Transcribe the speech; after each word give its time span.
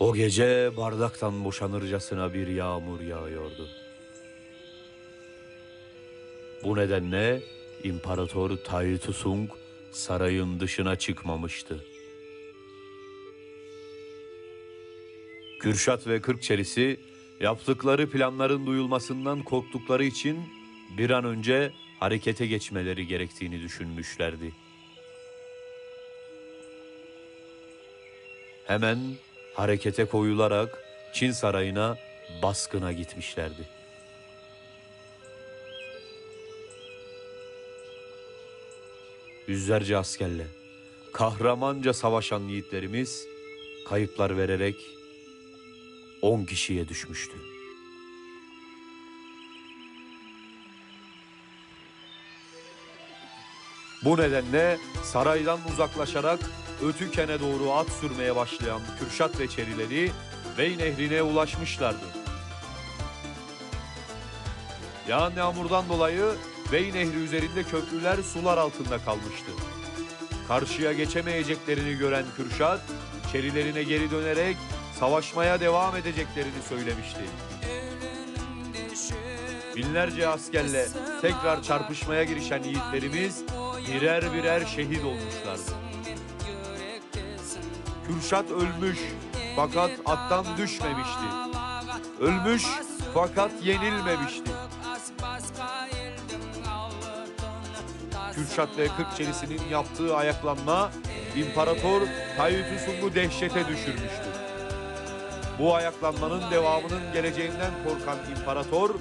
O 0.00 0.14
gece 0.14 0.76
bardaktan 0.76 1.44
boşanırcasına 1.44 2.34
bir 2.34 2.46
yağmur 2.46 3.00
yağıyordu. 3.00 3.68
Bu 6.64 6.76
nedenle 6.76 7.42
İmparator 7.84 8.56
Tayyip 8.56 9.02
Sung 9.02 9.50
sarayın 9.92 10.60
dışına 10.60 10.96
çıkmamıştı. 10.96 11.84
Kürşat 15.60 16.06
ve 16.06 16.20
Kırkçelisi 16.20 17.00
yaptıkları 17.40 18.10
planların 18.10 18.66
duyulmasından 18.66 19.42
korktukları 19.42 20.04
için 20.04 20.38
bir 20.98 21.10
an 21.10 21.24
önce 21.24 21.72
harekete 21.98 22.46
geçmeleri 22.46 23.06
gerektiğini 23.06 23.60
düşünmüşlerdi. 23.60 24.52
Hemen 28.66 28.98
harekete 29.54 30.04
koyularak 30.04 30.84
Çin 31.12 31.32
sarayına 31.32 31.96
baskına 32.42 32.92
gitmişlerdi. 32.92 33.68
Yüzlerce 39.46 39.96
askerle 39.96 40.46
kahramanca 41.12 41.92
savaşan 41.92 42.40
yiğitlerimiz 42.40 43.26
kayıplar 43.88 44.36
vererek 44.36 44.76
10 46.22 46.44
kişiye 46.44 46.88
düşmüştü. 46.88 47.36
Bu 54.04 54.18
nedenle 54.18 54.78
saraydan 55.02 55.58
uzaklaşarak 55.72 56.40
Ötüken'e 56.84 57.40
doğru 57.40 57.72
at 57.72 57.88
sürmeye 58.00 58.36
başlayan 58.36 58.80
Kürşat 58.98 59.40
ve 59.40 59.48
Çerileri 59.48 60.12
Bey 60.58 60.78
Nehri'ne 60.78 61.22
ulaşmışlardı. 61.22 62.04
Yağan 65.08 65.32
yağmurdan 65.36 65.88
dolayı 65.88 66.24
Bey 66.72 66.92
Nehri 66.92 67.16
üzerinde 67.16 67.62
köprüler 67.62 68.16
sular 68.16 68.58
altında 68.58 68.98
kalmıştı. 68.98 69.50
Karşıya 70.48 70.92
geçemeyeceklerini 70.92 71.98
gören 71.98 72.24
Kürşat, 72.36 72.80
Çerilerine 73.32 73.82
geri 73.82 74.10
dönerek 74.10 74.56
savaşmaya 75.00 75.60
devam 75.60 75.96
edeceklerini 75.96 76.62
söylemişti. 76.68 77.20
Binlerce 79.76 80.28
askerle 80.28 80.88
tekrar 81.20 81.62
çarpışmaya 81.62 82.24
girişen 82.24 82.62
yiğitlerimiz 82.62 83.44
birer 83.94 84.32
birer 84.32 84.66
şehit 84.66 85.04
olmuşlardı. 85.04 85.89
Kürşat 88.10 88.50
ölmüş 88.50 88.98
fakat 89.56 89.90
attan 90.06 90.44
düşmemişti. 90.56 91.24
Ölmüş 92.20 92.66
fakat 93.14 93.50
yenilmemişti. 93.62 94.50
Kürşat 98.34 98.78
ve 98.78 98.88
Kırkçelisi'nin 98.96 99.60
yaptığı 99.70 100.16
ayaklanma 100.16 100.90
İmparator 101.36 102.02
Tayyip 102.36 102.66
Sung'u 102.86 103.14
dehşete 103.14 103.68
düşürmüştü. 103.68 104.28
Bu 105.58 105.74
ayaklanmanın 105.74 106.50
devamının 106.50 107.12
geleceğinden 107.12 107.70
korkan 107.84 108.18
imparator 108.38 108.94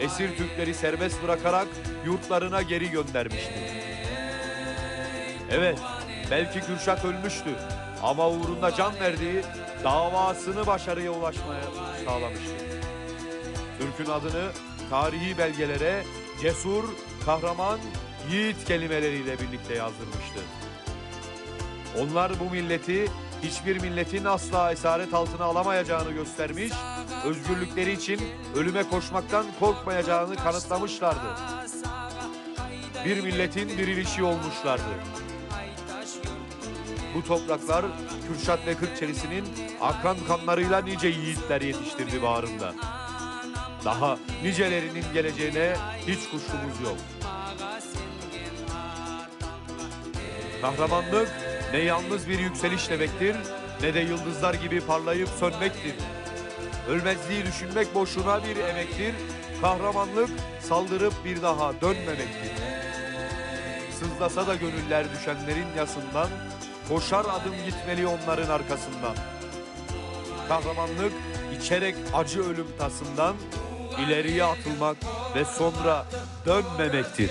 esir 0.00 0.36
Türkleri 0.36 0.74
serbest 0.74 1.22
bırakarak 1.22 1.68
yurtlarına 2.06 2.62
geri 2.62 2.90
göndermişti. 2.90 3.54
Evet, 5.50 5.78
belki 6.30 6.60
Kürşat 6.60 7.04
ölmüştü 7.04 7.50
ama 8.02 8.28
uğrunda 8.30 8.74
can 8.74 8.94
verdiği 9.00 9.42
davasını 9.84 10.66
başarıya 10.66 11.10
ulaşmaya 11.10 11.64
sağlamıştı. 12.04 12.54
Türk'ün 13.78 14.12
adını 14.12 14.48
tarihi 14.90 15.38
belgelere 15.38 16.04
cesur, 16.42 16.84
kahraman, 17.26 17.78
yiğit 18.30 18.64
kelimeleriyle 18.64 19.38
birlikte 19.38 19.74
yazdırmıştı. 19.74 20.40
Onlar 22.00 22.32
bu 22.40 22.50
milleti 22.50 23.08
hiçbir 23.42 23.80
milletin 23.80 24.24
asla 24.24 24.72
esaret 24.72 25.14
altına 25.14 25.44
alamayacağını 25.44 26.12
göstermiş, 26.12 26.72
özgürlükleri 27.24 27.92
için 27.92 28.20
ölüme 28.56 28.82
koşmaktan 28.82 29.46
korkmayacağını 29.60 30.36
kanıtlamışlardı. 30.36 31.36
Bir 33.04 33.20
milletin 33.20 33.68
dirilişi 33.68 34.22
olmuşlardı. 34.24 34.82
Bu 37.16 37.24
topraklar 37.24 37.84
Kürşat 38.28 38.66
ve 38.66 38.74
Kırkçelisi'nin 38.74 39.44
akan 39.80 40.16
kanlarıyla 40.28 40.80
nice 40.80 41.08
yiğitler 41.08 41.60
yetiştirdi 41.60 42.22
bağrında. 42.22 42.74
Daha 43.84 44.18
nicelerinin 44.42 45.04
geleceğine 45.14 45.76
hiç 46.06 46.18
kuşkumuz 46.18 46.80
yok. 46.84 46.96
Kahramanlık 50.62 51.30
ne 51.72 51.78
yalnız 51.78 52.28
bir 52.28 52.38
yükseliş 52.38 52.90
demektir 52.90 53.36
ne 53.82 53.94
de 53.94 54.00
yıldızlar 54.00 54.54
gibi 54.54 54.80
parlayıp 54.80 55.28
sönmektir. 55.28 55.94
Ölmezliği 56.88 57.46
düşünmek 57.46 57.94
boşuna 57.94 58.44
bir 58.44 58.56
emektir. 58.56 59.14
Kahramanlık 59.60 60.30
saldırıp 60.60 61.14
bir 61.24 61.42
daha 61.42 61.80
dönmemektir. 61.80 62.52
Sızlasa 63.98 64.46
da 64.46 64.54
gönüller 64.54 65.06
düşenlerin 65.12 65.66
yasından, 65.76 66.28
koşar 66.88 67.20
adım 67.20 67.54
gitmeli 67.66 68.06
onların 68.06 68.50
arkasından. 68.50 69.16
Kahramanlık 70.48 71.12
içerek 71.60 71.94
acı 72.14 72.42
ölüm 72.42 72.66
tasından 72.78 73.36
ileriye 74.06 74.44
atılmak 74.44 74.96
ve 75.34 75.44
sonra 75.44 76.06
dönmemektir. 76.46 77.30